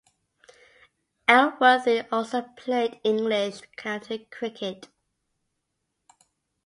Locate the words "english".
3.03-3.61